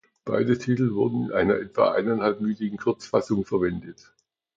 [0.25, 4.11] Beide Titel wurden in einer etwa eineinhalb-minütigen Kurzfassung verwendet.